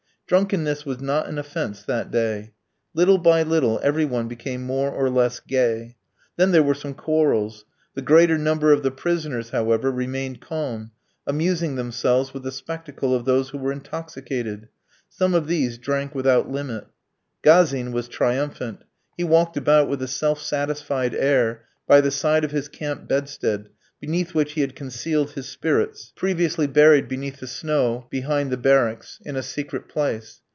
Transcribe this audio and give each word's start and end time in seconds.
Drunkenness 0.31 0.85
was 0.85 1.01
not 1.01 1.27
an 1.27 1.37
offence 1.37 1.83
that 1.83 2.09
day. 2.09 2.53
Little 2.93 3.17
by 3.17 3.43
little 3.43 3.81
every 3.83 4.05
one 4.05 4.29
became 4.29 4.61
more 4.63 4.89
or 4.89 5.09
less 5.09 5.41
gay. 5.41 5.97
Then 6.37 6.51
there 6.51 6.63
were 6.63 6.73
some 6.73 6.93
quarrels. 6.93 7.65
The 7.95 8.01
greater 8.01 8.37
number 8.37 8.71
of 8.71 8.81
the 8.81 8.91
prisoners, 8.91 9.49
however, 9.49 9.91
remained 9.91 10.39
calm, 10.39 10.91
amusing 11.27 11.75
themselves 11.75 12.33
with 12.33 12.43
the 12.43 12.51
spectacle 12.53 13.13
of 13.13 13.25
those 13.25 13.49
who 13.49 13.57
were 13.57 13.73
intoxicated. 13.73 14.69
Some 15.09 15.33
of 15.33 15.47
these 15.47 15.77
drank 15.77 16.15
without 16.15 16.49
limit. 16.49 16.87
Gazin 17.43 17.91
was 17.91 18.07
triumphant. 18.07 18.85
He 19.17 19.25
walked 19.25 19.57
about 19.57 19.89
with 19.89 20.01
a 20.01 20.07
self 20.07 20.41
satisfied 20.41 21.13
air, 21.13 21.65
by 21.87 21.99
the 21.99 22.09
side 22.09 22.45
of 22.45 22.51
his 22.51 22.69
camp 22.69 23.05
bedstead, 23.05 23.67
beneath 23.99 24.33
which 24.33 24.53
he 24.53 24.61
had 24.61 24.75
concealed 24.75 25.29
his 25.33 25.47
spirits, 25.47 26.11
previously 26.15 26.65
buried 26.65 27.07
beneath 27.07 27.39
the 27.39 27.45
snow 27.45 28.03
behind 28.09 28.51
the 28.51 28.57
barracks, 28.57 29.19
in 29.25 29.35
a 29.35 29.43
secret 29.43 29.87
place. 29.87 30.41